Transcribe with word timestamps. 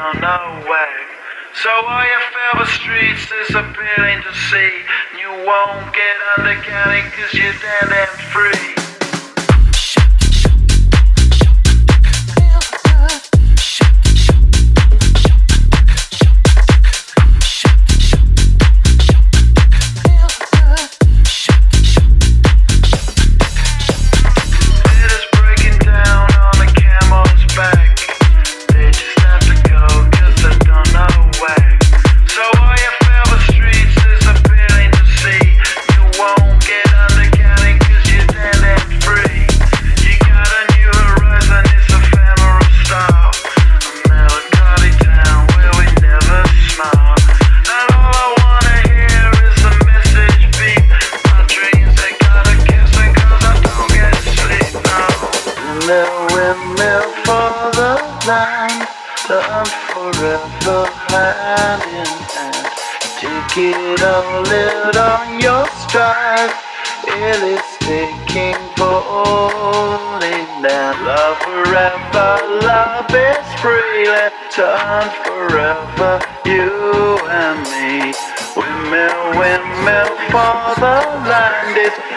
Know 0.00 0.64
where. 0.66 1.06
So 1.62 1.68
all 1.68 2.04
your 2.04 2.24
favorite 2.32 2.72
streets 2.72 3.28
disappearing 3.28 4.22
to 4.22 4.32
see. 4.48 4.72
You 5.20 5.28
won't 5.44 5.92
get 5.92 6.16
undercounted 6.38 7.12
cause 7.12 7.34
you're 7.34 7.52
dead 7.52 7.92
and 7.92 8.20
free. 8.32 8.89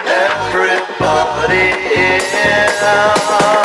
Everybody 0.06 1.66
in. 1.96 3.63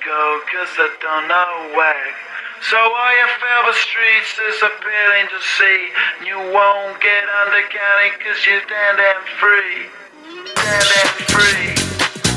Cause 0.00 0.72
I 0.80 0.88
don't 1.04 1.28
know 1.28 1.76
where. 1.76 2.12
So 2.64 2.76
all 2.76 3.12
your 3.20 3.32
favorite 3.36 3.80
streets 3.84 4.32
is 4.48 4.58
appealing 4.64 5.28
to 5.28 5.40
see. 5.60 5.80
You 6.24 6.38
won't 6.56 6.96
get 7.00 7.24
under 7.44 7.60
county 7.68 8.10
cause 8.24 8.40
you're 8.48 8.64
stand 8.64 8.96
and 8.96 9.20
free. 9.36 9.92
Stand 10.56 10.88
and 10.88 11.12
free. 11.28 11.76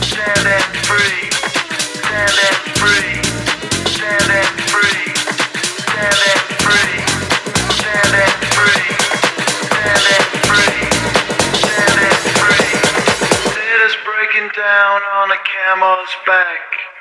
Stand 0.03 0.43
and 0.43 0.71
free. 0.83 1.31
Stand 2.03 2.35
and 2.35 2.59
free. 2.75 3.15
Stand 3.95 4.27
and 4.27 4.51
free. 4.67 5.07
Stand 5.87 6.19
and 6.19 6.43
free. 6.67 6.99
Stand 7.79 8.11
and 8.11 8.39
free. 8.51 8.87
Stand 9.71 10.03
and 10.03 10.27
free. 10.51 10.83
Stand 11.63 11.95
and 12.11 12.19
free. 12.43 12.75
It 13.55 13.79
is 13.87 13.95
breaking 14.03 14.51
down 14.51 14.99
on 15.23 15.31
a 15.31 15.39
camel's 15.47 16.11
back. 16.27 16.92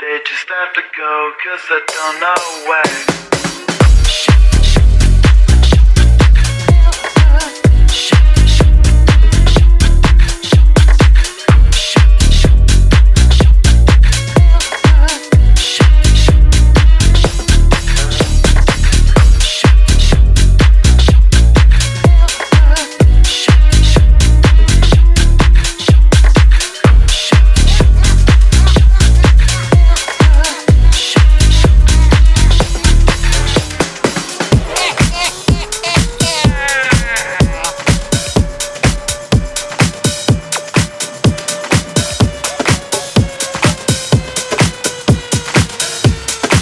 They 0.00 0.18
just 0.24 0.48
have 0.48 0.72
to 0.72 0.82
go 0.96 1.32
cause 1.44 1.60
I 1.68 1.80
don't 1.86 2.20
know 2.20 2.70
where. 2.70 3.29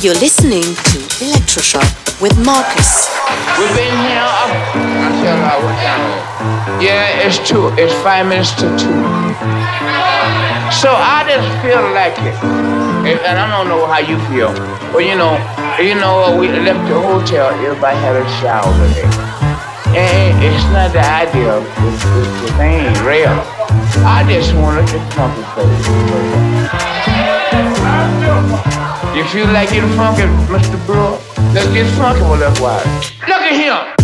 You're 0.00 0.15
listening 0.15 0.62
to 0.62 0.99
Electroshock 1.19 2.23
with 2.23 2.39
Marcus. 2.47 3.11
We've 3.59 3.75
been 3.75 3.91
here 4.06 4.23
up 4.23 4.47
until 4.79 5.35
down. 5.35 6.81
Yeah, 6.81 7.27
it's 7.27 7.39
two. 7.43 7.75
It's 7.75 7.93
five 8.06 8.29
minutes 8.29 8.55
to 8.62 8.71
two. 8.79 8.95
So 10.71 10.95
I 10.95 11.27
just 11.27 11.50
feel 11.67 11.83
like 11.99 12.15
it, 12.15 13.19
and 13.27 13.39
I 13.43 13.50
don't 13.50 13.67
know 13.67 13.87
how 13.89 13.99
you 13.99 14.23
feel, 14.31 14.55
but 14.93 15.03
you 15.03 15.17
know, 15.17 15.35
you 15.83 15.97
know, 15.97 16.39
we 16.39 16.47
left 16.47 16.89
the 16.89 16.95
hotel. 16.95 17.50
Everybody 17.59 17.97
had 17.99 18.15
a 18.23 18.27
shower 18.39 18.71
today, 18.87 19.03
and 19.99 20.39
it's 20.45 20.62
not 20.71 20.93
the 20.93 21.03
idea. 21.03 21.59
It's, 21.59 22.05
it's 22.06 22.39
the 22.47 22.50
thing 22.55 22.87
real. 23.05 23.35
I 24.06 24.23
just 24.29 24.55
wanted 24.55 24.87
to 24.87 24.99
to 27.75 27.77
you. 29.19 29.25
You 29.25 29.31
feel 29.31 29.53
like 29.53 29.70
getting 29.70 29.91
funky, 29.91 30.23
Mr. 30.53 30.87
Brewer? 30.87 31.19
Let's 31.53 31.67
get 31.73 31.87
funky 31.97 32.23
with 32.31 32.41
that 32.41 32.59
wire. 32.61 32.85
Look 33.26 33.43
at 33.43 33.53
him! 33.53 33.98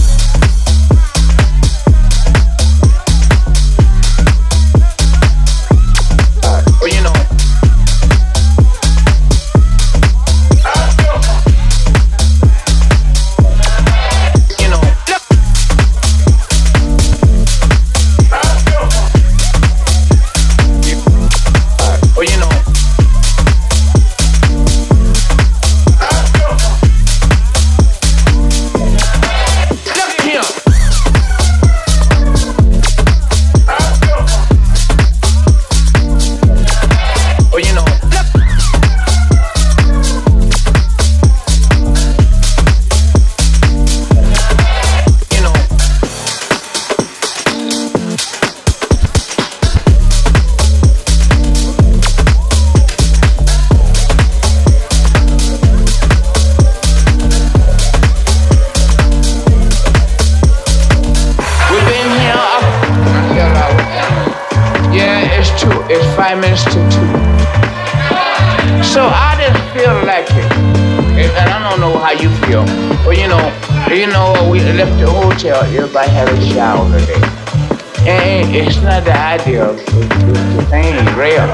idea 79.54 79.70
of 79.70 79.76
the 79.76 80.66
thing 80.70 80.94
real. 81.16 81.50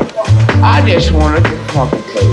I 0.63 0.83
just 0.87 1.13
wanted 1.13 1.45
to 1.45 1.57
fucking 1.73 2.03
play. 2.03 2.25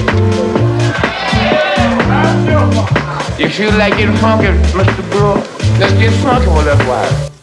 You 3.44 3.50
feel 3.50 3.72
like 3.78 3.98
getting 3.98 4.16
funky, 4.18 4.48
Mr. 4.48 5.12
Brewer? 5.12 5.36
Let's 5.80 5.94
get 5.94 6.14
funky 6.24 6.48
with 6.48 6.66
that 6.66 6.88
wire. 6.88 7.37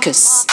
Marcus. 0.00 0.49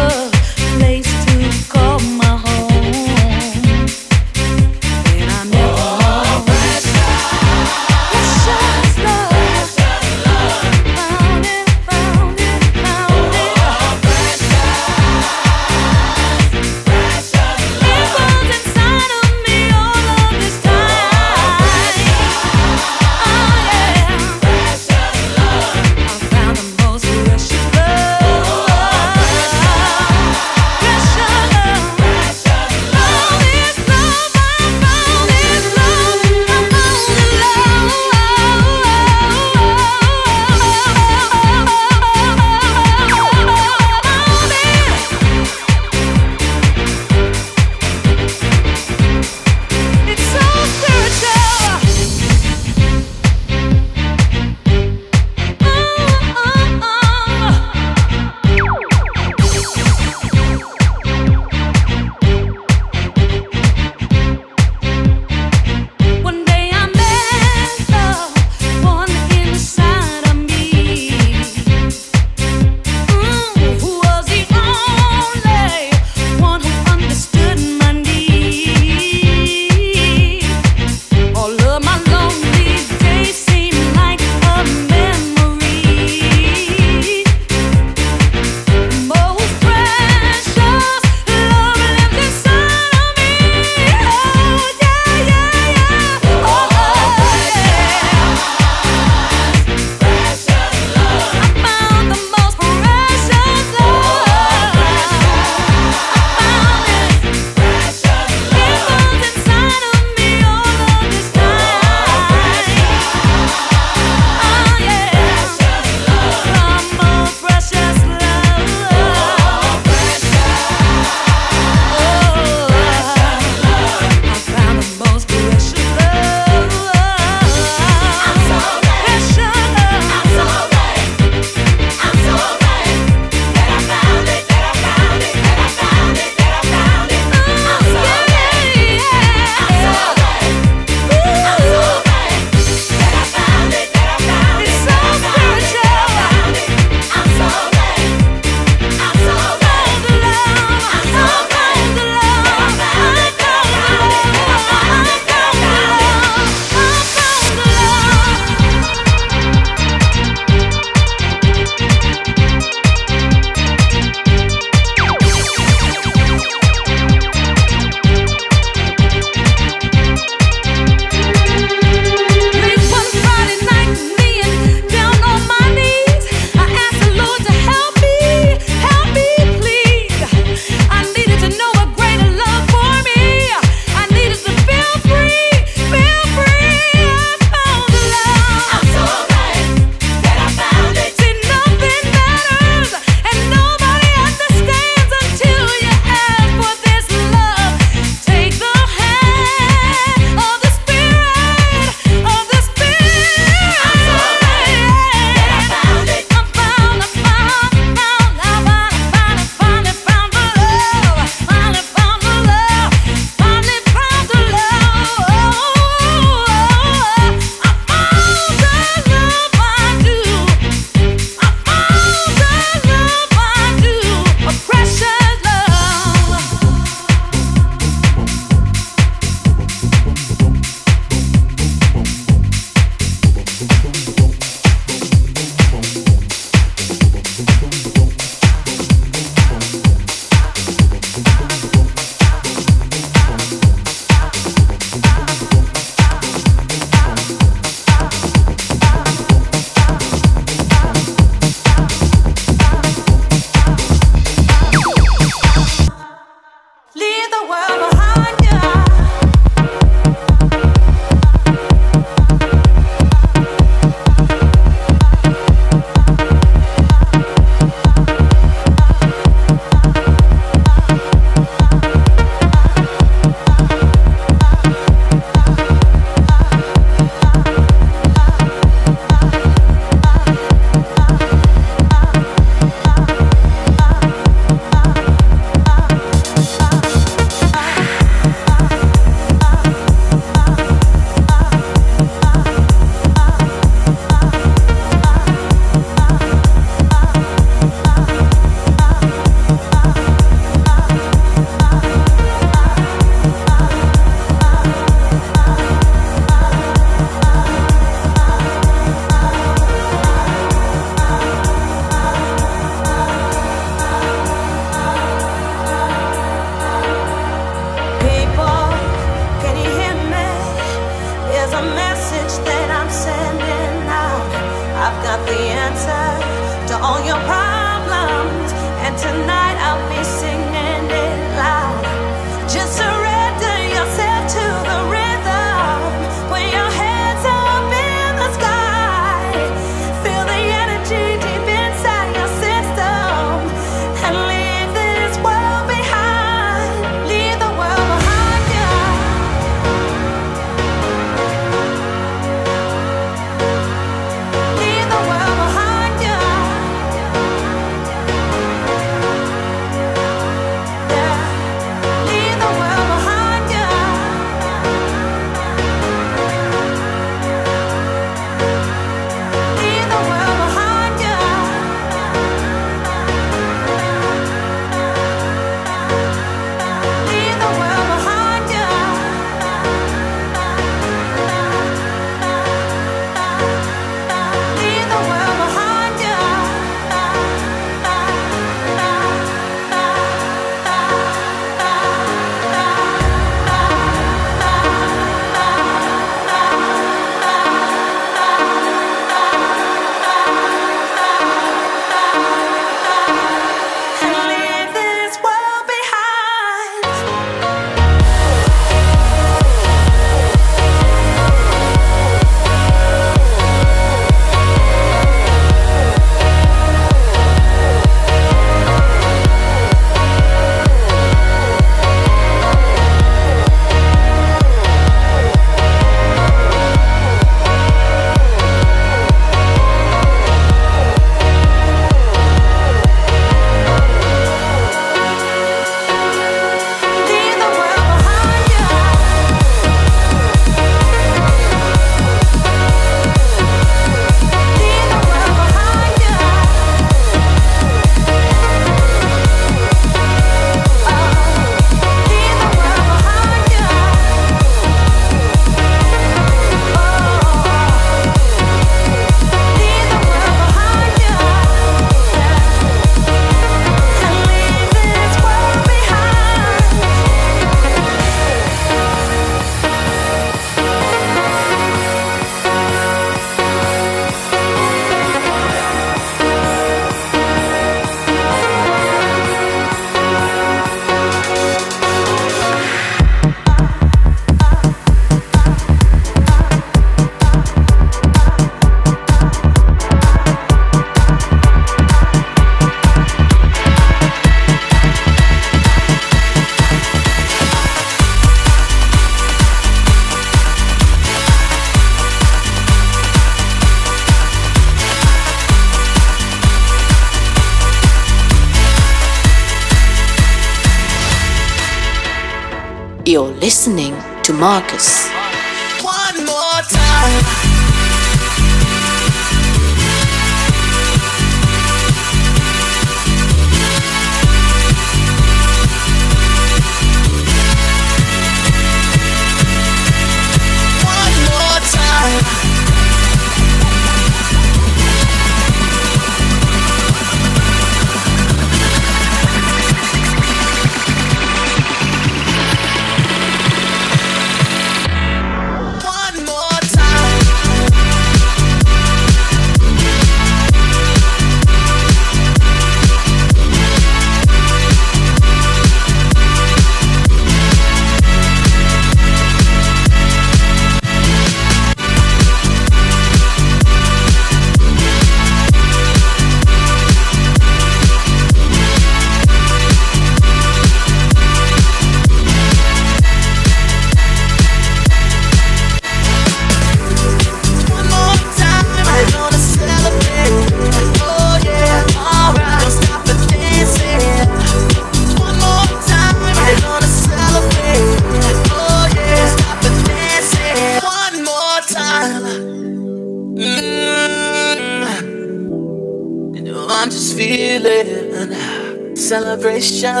Tonight. 599.61 600.00